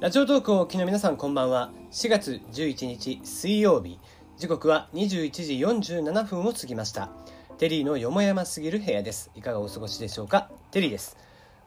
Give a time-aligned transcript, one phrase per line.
[0.00, 1.70] ラジオトークをお聞きの皆さんこんばんは。
[1.92, 3.98] 4月11日水曜日。
[4.38, 7.10] 時刻は21時47分を過ぎました。
[7.58, 9.30] テリーのよもやますぎる部屋です。
[9.34, 10.48] いかがお過ごしでしょうか？
[10.70, 11.18] テリーです。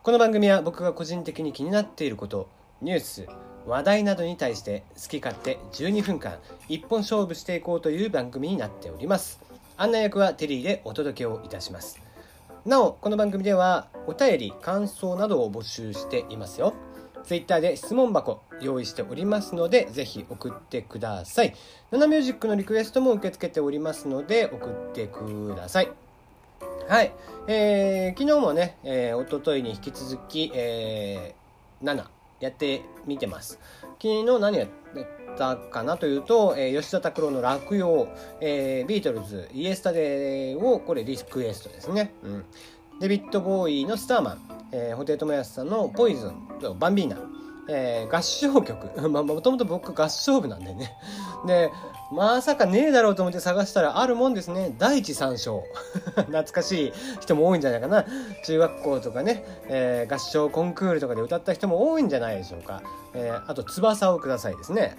[0.02, 2.50] この番組は僕が個人的に気になっていること
[2.82, 3.28] ニュース
[3.68, 9.43] 話題などに対して好き勝手12分間一本勝負していこうという番組になっております。
[9.78, 12.00] 案内役はテリーでお届けをいたします
[12.66, 16.74] なおこの番組ではお便り感想などを募集していますよ
[17.24, 21.56] Twitter で質問箱用意しておりますので、ぜひ送ってください。
[21.92, 25.92] ナナミュージックのリクエストも受け付けておりますので、送ってください。
[26.88, 27.14] はい。
[27.48, 32.06] えー、昨日もね、えー、おとといに引き続き、えー、7
[32.42, 33.60] やってみてます。
[34.02, 34.68] 昨日何やっ
[35.38, 38.08] たかなというと、えー、吉田拓郎の落葉、
[38.42, 42.14] えー、ビートルズ、イエスタデーをこれリクエストですね。
[42.24, 42.46] うん。
[43.00, 44.40] デビッド・ボーイのスターマン、
[44.72, 47.18] えー、布袋寅泰さんのポイズンバンビーナ、
[47.68, 48.90] えー、合唱曲。
[49.10, 50.96] まあ、もともと僕合唱部なんでね。
[51.48, 51.72] で、
[52.12, 54.76] まさかねえだろうと思って探したらあるもんですね。
[54.78, 55.64] 第一三章。
[56.16, 58.06] 懐かしい人も多いんじゃないかな。
[58.46, 62.82] 中学校とかね、えー、合唱コンクールとかで歌った人も多いんじゃないでしょうか。
[63.14, 64.98] えー、あと、翼をくださいですね。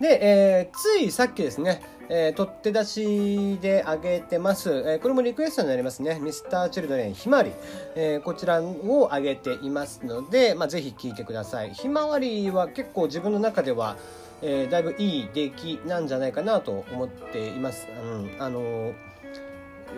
[0.00, 6.18] で、えー、ついさっきですね、えー、取って出しであげてます、えー、これもリクエストになりますね。
[6.20, 7.52] ミスターチルドレンひまわり、
[7.94, 11.74] えー、こちらをあげていますので、まあ、ぜひ聴いてください。
[11.74, 13.96] ひまわりは結構自分の中では、
[14.40, 17.86] えー、だいぶいい出来なんじゃないかなと思っています。
[18.02, 18.92] うん、あの、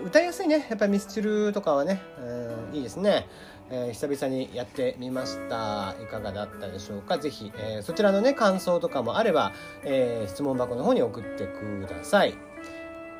[0.04, 0.66] 歌いやすいね。
[0.68, 3.28] やっぱりミスチルとかはね、うん、いいですね。
[3.74, 5.94] えー、久々にやってみました。
[6.02, 7.18] いかがだったでしょうか？
[7.18, 12.34] 是非、えー、そちらのね感想とかもあれば、えー、質問箱の方に送ってください。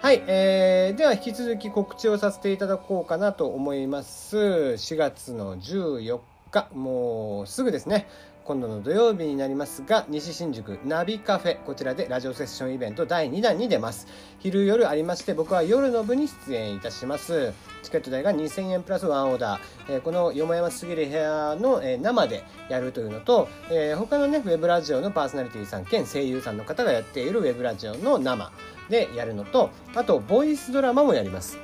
[0.02, 4.36] はい、えー、では引き続き告知をさせていただこうかなと思います。
[4.36, 8.06] 4月の14日もうすぐですね。
[8.52, 14.06] 今度の土曜日になりますが、西新宿ナビカフェ、こちらでラジオセッションイベント第2弾に出ます。
[14.40, 17.54] 昼夜ありまして、僕は夜の部に出演いたします。
[17.82, 19.94] チケット代が2000円プラスワンオーダー。
[19.94, 28.52] えー、このよもやますぎる部屋の、えー、生でやるというのと、えー、他のね、ウェブラジオのパーソナリティさん兼声優さんの方がやっているウェブラジオの生
[28.90, 31.58] でやるのと、あと、ボイスドラマもやります。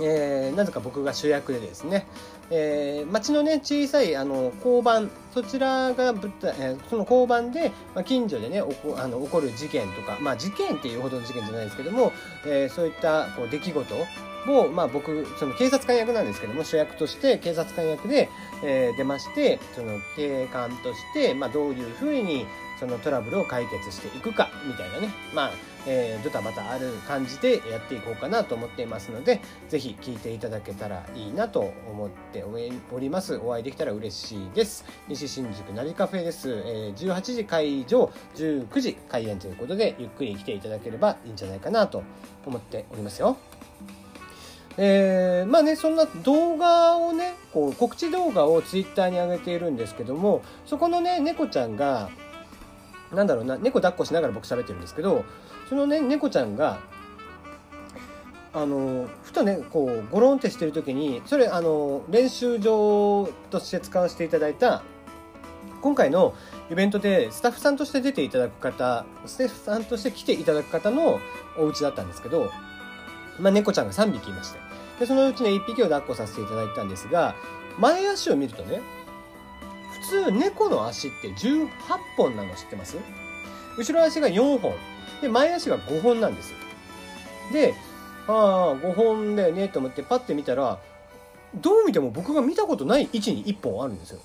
[0.00, 2.06] えー、なぜか僕が主役でですね、
[2.50, 12.12] えー、町のね、小さい、あの、交番、そちらが舞台、え、その交番で、まあ、近所でね、起こあの起こる事件とか、まあ、事件っていうほどの事件じゃないですけども、
[12.44, 13.94] えー、そういったこう出来事
[14.48, 18.28] を、まあ、僕、その警察官役なんですけども、主役として警察官役で、
[18.64, 22.46] えー、出まして、その警官として、まあ、どういうふうに、
[22.80, 25.50] そのトラブルを解決していくか、みたいなね、まあ、
[25.86, 32.44] えー、ドタバタある感じでやっていこうかなと思っていますので、ぜひ聞いていただけたらいいなと思って
[32.92, 33.36] おります。
[33.36, 34.84] お会いできたら嬉しいです。
[35.08, 36.50] 西新宿ナビカフェです。
[36.50, 42.02] えー、18時会場、19時開演ということで、ゆっくり来ていただければいいんじゃないかなと
[42.46, 43.36] 思っておりますよ。
[44.76, 52.08] えー、まあね、そんな動画をね、こう告知動画をツイッターに上げているんですけども、そこのね、猫ちゃんが、
[53.12, 55.24] なんだろうな、猫抱っこしながら僕喋ってるんですけど、
[55.68, 56.80] そのね猫ちゃんが
[58.52, 64.82] あのふとねこうゴロンってしてる時にそれあの練習場として使わせていただいた
[65.80, 66.34] 今回の
[66.70, 71.20] イベントでスタッフさんとして出ていただく方スタッフさんとして来ていただく方の
[71.56, 72.50] お家だったんですけど、
[73.38, 74.58] まあ、猫ちゃんが3匹いまして
[74.98, 77.34] でそのうちね1匹を抱っこさせていただいたんですが
[77.78, 78.82] 前足を見るとね
[80.10, 81.68] 通猫の足って18
[82.16, 82.96] 本なの知ってます？
[83.78, 84.74] 後ろ足が4本
[85.22, 86.52] で、前足が5本なんです。
[87.52, 87.74] で、
[88.26, 90.78] ああ、5本だよねと思ってパッて見たら、
[91.54, 94.20] どう見ても僕が見たことない位置に1本あるんですよ。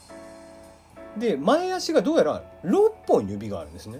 [1.18, 4.00] で、前足がどうやら6本指があるんですね。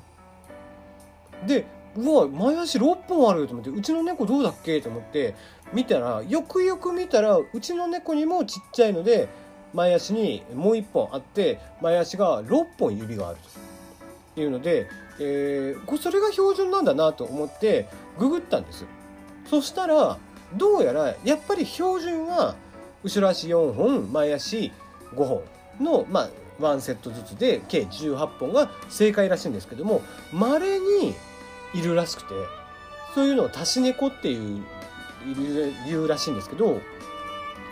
[1.46, 1.66] で、
[1.96, 5.36] うわ、前足6本あるよと思って、うちの猫どうだっけと思って、
[5.74, 9.28] 見たら、よくよく見たら、うちの猫にもちっちゃいので、
[9.76, 13.38] 前足にもう1本あって、前足が6本指がある
[14.34, 14.88] というので、
[15.20, 17.88] えー、それが標準なんだなと思って
[18.18, 18.86] ググったんです
[19.50, 20.18] そしたら
[20.54, 22.56] どうやらやっぱり標準は
[23.04, 24.72] 後ろ足4本前足
[25.14, 25.44] 5本
[25.80, 26.30] のまあ
[26.60, 30.02] 1セットずつで計18本が正解らしいんですけども
[30.34, 31.14] 稀に
[31.74, 32.30] いるらしくて
[33.14, 34.64] そういうのを足し猫っていう
[35.88, 36.82] 言うらしいんですけど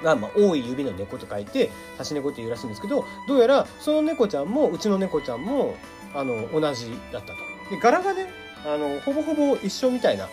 [0.03, 5.75] が、まあ、多い指の猫と書いて足し猫って言うらしいんですけどどうやらその猫ちゃんもうちの猫ちゃんも
[6.13, 7.33] あの同じだったと
[7.69, 8.27] で柄がね
[8.65, 10.29] あのほぼほぼ一緒みたいな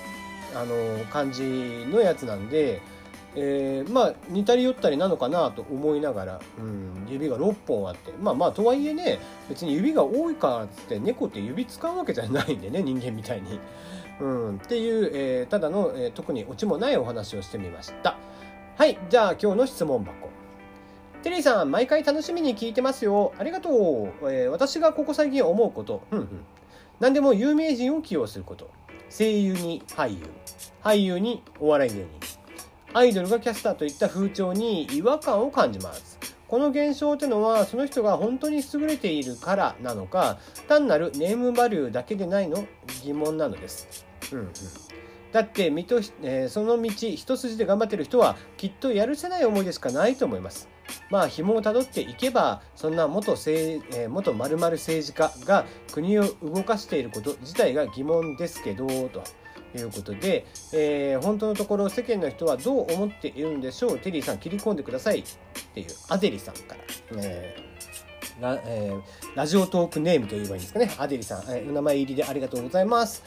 [0.55, 1.43] あの感じ
[1.89, 2.81] のやつなんで、
[3.35, 9.19] えー、まあ似たり寄ったりなのかなと思いながら、うん、指が6本あってまあまあとはいえね
[9.49, 13.59] 別に指が多いからっつって猫って指使うわけじゃないんでね人間みたいに。
[14.21, 18.19] うん、っていう、えー、ただの、えー、特にオチもないお話をしてみました。
[18.81, 20.31] はい、じゃあ今日の質問箱。
[21.23, 23.35] テリーさん、毎回楽しみに聞いてますよ。
[23.37, 23.75] ありがとう。
[24.32, 26.03] えー、私がここ最近思うこと。
[26.11, 26.29] うんうん。
[26.99, 28.71] 何でも有名人を起用すること。
[29.11, 30.21] 声優に俳優。
[30.82, 32.09] 俳優にお笑い芸人。
[32.94, 36.19] アイドルがキャスターといった風潮に違和感を感じます。
[36.49, 40.38] この現象というのはその人が本当に優れているからなのか
[40.69, 42.65] 単なるネームバリューだけでないの？
[43.05, 44.06] 疑問なのです。
[44.33, 44.50] うんうん、
[45.32, 50.69] だって見と、えー、その道一筋で頑張ってる人はきっとやるせない思いでしかないと思います。
[51.09, 59.23] まあ紐をたどっていけばそんな元政、えー、元〇〇政治家が国を動かしていること自体が疑問ですけどと。
[59.73, 63.99] いうことで、えー、本当のところ世間の人はどう思っているんでしょう？
[64.00, 65.25] テリーさん切り込んでくださいっ
[65.73, 66.81] ていうアデリさんから、
[67.23, 67.70] えー
[68.41, 70.91] ラ,、えー、ラジオトークネームと言えばいいんですかね。
[70.99, 73.23] アデリさん、えー、お名前入りでありがとうございます。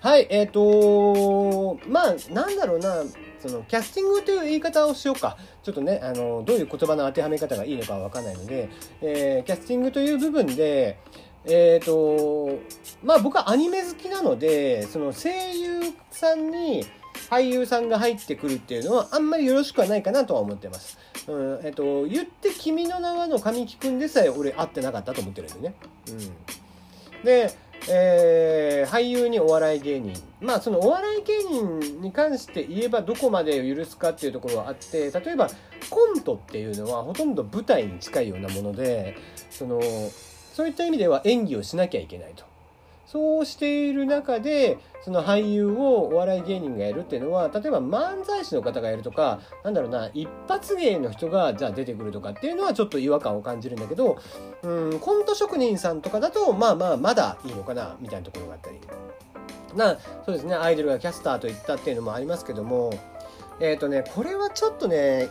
[0.00, 3.02] はい、えっ、ー、とまあ、なんだろうな、
[3.40, 5.36] その、キャスティングという言い方をしようか。
[5.62, 8.68] ちょっとね、あの、どういう言葉の当てはめ方がいいのかわかんないので、
[9.00, 10.98] えー、キャスティングという部分で、
[11.44, 12.58] えっ、ー、と、
[13.04, 15.80] まあ僕はアニメ好きなので、その声優
[16.10, 16.84] さんに
[17.30, 20.98] 俳優さんが入ってくるっていうのはあんまりよろしくはないかなとは思ってます。
[21.28, 25.74] うんえっと、言って「君の名は」の神木君でさえ俺会ってなかったと思ってるんでね。
[26.08, 27.50] うん、で、
[27.88, 35.48] えー、俳優にお笑い芸人まあそのお笑い芸人に関して言えばどこまで許すかっていうところはあって例えば
[35.90, 39.16] コントっていうのはほとんど舞台に近いようなもので
[39.50, 39.80] その
[40.54, 42.44] そういった意味では演技をしなきゃいけないと。
[43.06, 54.18] そうしている中でその俳優をお笑い芸人がやるっていうのは例えば漫才師の方がやるとかなんだろうな一発芸の人がじゃあ出てくるとかっていうのはちょっと違和感を感じるんだけど
[54.62, 58.80] うんコント職人さんとかだとまあまあまだいいのかなみたいなところがあったり
[59.76, 62.92] なそうですねアイドルがキャスターといったっていうのもありますけども
[63.60, 65.28] えっ、ー、とねこれはちょっとね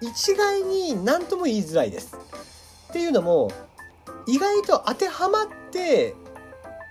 [0.00, 2.16] 一概に何とも言いづらいです。
[2.90, 3.50] っていうのも
[4.26, 6.14] 意外と当てはまって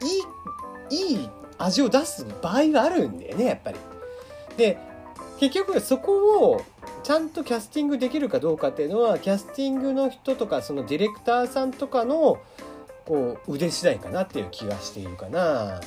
[0.01, 3.79] いい、いい味を出す場合があるんだよね、やっぱり。
[4.57, 4.77] で、
[5.39, 6.61] 結局そこを
[7.03, 12.39] ちゃんとキャスティングできるかどうかっていうのは、キャスティングの人とか、そのディレクターさんとかの、
[13.05, 15.79] こう、腕次第かなっていう気がしているかな。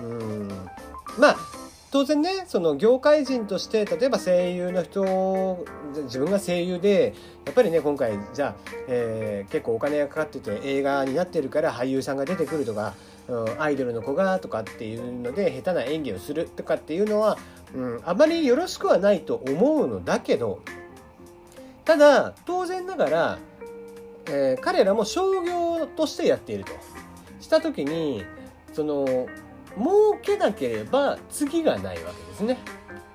[0.00, 0.48] うん。
[1.18, 1.36] まあ、
[1.90, 5.64] 当然ねその業界人として例えば声優の人
[6.04, 7.14] 自分が声優で
[7.44, 8.54] やっぱりね今回じゃあ、
[8.88, 12.94] えー、結構お金がかかってて映画になってるから俳優さんが出てくるとか、
[13.28, 17.38] うん、アイドルの子がとかっていうので下手な演技をするとかっていうのは、
[17.74, 20.62] うん、あまりよろしくはないと思うのだけど
[21.84, 23.38] ただ当然ながら、
[24.26, 26.72] えー、彼らも商業としてやっていると。
[27.40, 28.22] した時に
[28.72, 29.26] その
[29.76, 32.58] 儲けなければ次がないわけですね。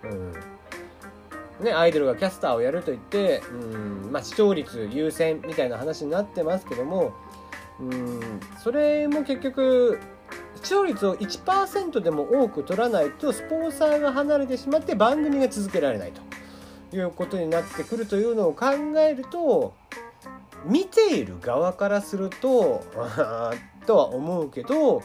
[0.03, 3.53] うん、ねアイドルがキャスターをやると言って、う
[4.07, 7.13] んまあ、視聴率優先みたいな話になってますけども、
[7.79, 9.99] うん、それも結局
[10.55, 16.11] 視聴率を1%でも多く取らないとスポンサーが離れてしまって番組が続けられない
[16.91, 19.73] ということになってくるというのを考えると
[20.65, 22.83] 見ている側からすると
[23.85, 25.03] とは思うけど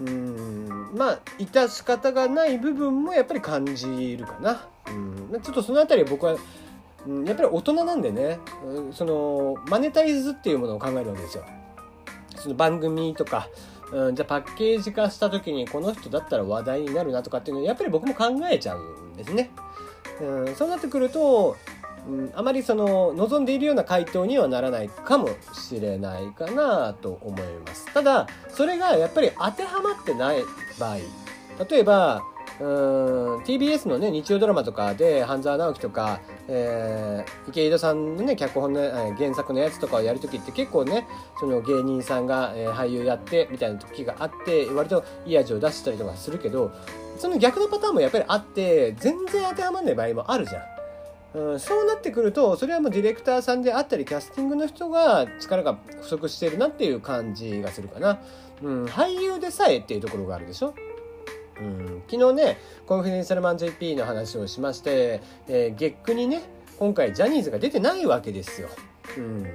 [0.00, 4.66] うんまあ致し方がない部分もやっぱり感じるかな。
[4.88, 6.36] うんちょっとその辺り僕は
[7.06, 11.44] うん、やっぱり大人なんでね、うん、そのマネタイズっていうものを考えるわけですよ。
[12.36, 13.48] その番組とか、
[13.92, 18.82] うん、じゃあパッケージ化した時にこの人だったら話題になるなとかっていうのをやっぱり僕も考えちゃう
[19.14, 19.50] んですね。
[20.20, 21.56] うん、そうなってくると
[22.08, 27.92] うん、あまりその望んでいるような回答にはならないかもしれないかなと思います。
[27.92, 30.42] ただそれがやっぱり当てはまってない
[30.78, 30.96] 場合
[31.68, 32.22] 例えば
[32.60, 32.66] うん
[33.38, 41.06] TBS のね日曜ドラマとかで半沢直樹とか、えー、池井戸さんのね脚本の、えー、原作のやつとかをやる時って結構ね
[41.38, 46.70] その芸人さんが、えー、俳優やってみたいな時があって割といい味を出したりとかするけど
[47.18, 50.79] その逆のパターンもやっぱりあって全然当てはまらない場合もあるじゃん。
[51.34, 58.20] うん、そうなってくるとそれはもうディレクターさんであったりキャスティングの人が力が不足してるなっていう感じがするかな、
[58.62, 60.74] うん、俳優でさえっていうところがあるでしょ。
[61.60, 66.40] うん、昨日ねコンフィデンシャルマン JP の話をしまして、えー、月9にね
[66.78, 68.68] 今回ジャニーズが出てないわけですよ。
[69.18, 69.46] うん。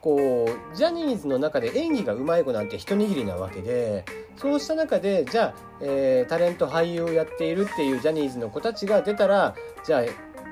[0.00, 4.04] こうジャニーズの中で演技がうまい子なんて一握りなわけで
[4.36, 9.54] そうした中でじゃあ、えー、タレント俳優をやっているっていうジャニーズの子たちが出たら
[9.84, 10.02] じゃあ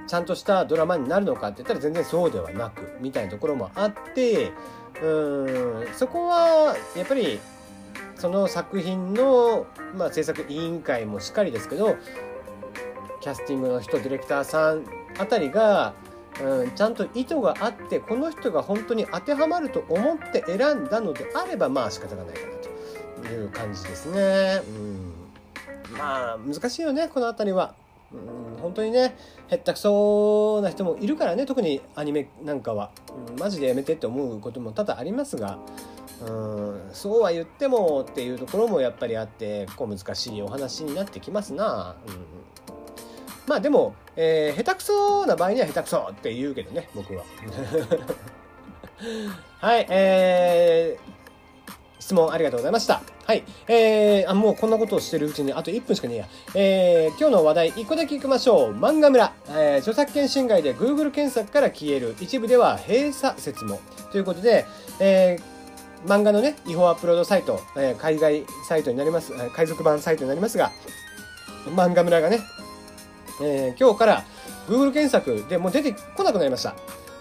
[0.09, 4.53] ちゃんとしたドラマになるのかって言ったら全然そうではなくみたいなところもあって
[5.03, 7.38] うんそこはやっぱり
[8.17, 11.97] その作品の、まあ、制作委員会もしっかりですけど
[13.21, 14.85] キャスティングの人ディレクターさん
[15.19, 15.93] あたりが、
[16.43, 22.41] うん、ちゃんと意図があってこの人が本当に当てはまると思って選んだのであればまあ仕方がないか
[23.23, 24.62] なという感じですね。
[24.67, 25.12] うん、
[25.97, 27.75] まあ難しいよねこの辺りは。
[28.12, 28.21] うん、
[28.59, 29.17] 本当にね
[29.49, 32.91] へったくそな人もいるからね特にアニメなんかは、
[33.31, 35.59] うん、マジでやめてって思うことも多々ありますが、
[36.23, 41.97] うん、そうは言ってもっていうところもやっぱりあってこう難しいお話になってきますな。
[42.07, 42.38] うん
[43.49, 47.25] まあでも、えー、下手くそな場合には下手くそって言うけどね、僕は。
[49.59, 51.18] はい、えー、
[52.09, 53.03] 質問ありがとうございました。
[53.27, 53.45] はい。
[53.67, 56.29] えー、あ、もうこんなことをしてるうちにあと1分しかねえや。
[56.55, 58.73] えー、今日の話題1個だけいきましょう。
[58.73, 59.31] 漫画村。
[59.49, 62.17] えー、著作権侵害で Google 検索から消える。
[62.19, 63.79] 一部では閉鎖説も。
[64.11, 64.65] ということで、
[65.00, 70.73] えー、漫画のね、違法アップロードサイト、えー、海外サイトになります、海賊版サイトになりますが、
[71.67, 72.41] 漫画村がね、
[73.43, 74.25] えー、今日から
[74.67, 76.75] Google 検索でもう出てこなくなりました。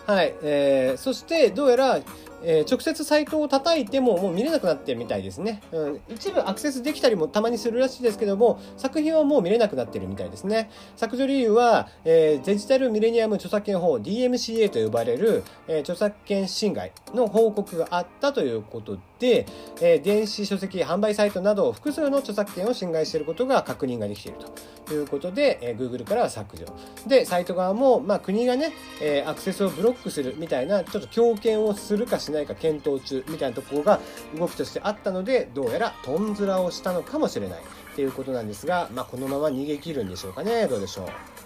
[0.07, 0.33] はい。
[0.41, 1.99] えー、そして、どうやら、
[2.43, 6.01] えー、直接サイトを叩いてももう見れなくなってるみたいですね、うん。
[6.09, 10.69] 一部アクセスできたりもたまにするらしいですけども、作品はもう見れなくなってるみたいですね。
[10.95, 24.39] 削除理由は、えー、デジタルミレニアム著作権法 DMCA と呼ばれる、えー、著作権侵害の報告があったということ、えー、電子書籍販売サイトなど複数の著作権を侵害していることが確認ができている
[24.85, 26.65] ということで、えー、Google からは削除。
[27.07, 28.71] で、サイト側も、まあ、国がね、
[29.01, 33.99] えー、アクセスをブロックするみたいな、ちょっと強権をするかしないか検討中みたいなところが
[34.37, 37.59] 動きとしてあったので、どうやらトンズラをしたのかもしれない
[37.95, 40.67] ということなんですが、まあ、このまま逃げ切るんでしょうかね。
[40.67, 41.36] どうでしょう。